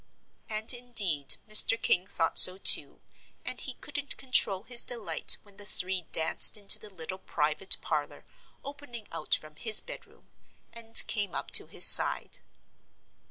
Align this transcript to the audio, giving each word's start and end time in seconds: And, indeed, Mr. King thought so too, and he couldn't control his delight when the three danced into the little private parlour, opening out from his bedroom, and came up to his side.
And, 0.49 0.73
indeed, 0.73 1.35
Mr. 1.47 1.79
King 1.79 2.07
thought 2.07 2.39
so 2.39 2.57
too, 2.57 3.01
and 3.45 3.59
he 3.61 3.75
couldn't 3.75 4.17
control 4.17 4.63
his 4.63 4.81
delight 4.81 5.37
when 5.43 5.57
the 5.57 5.63
three 5.67 6.07
danced 6.11 6.57
into 6.57 6.79
the 6.79 6.89
little 6.89 7.19
private 7.19 7.77
parlour, 7.81 8.25
opening 8.63 9.07
out 9.11 9.35
from 9.35 9.57
his 9.57 9.79
bedroom, 9.79 10.27
and 10.73 11.05
came 11.05 11.35
up 11.35 11.51
to 11.51 11.67
his 11.67 11.85
side. 11.85 12.39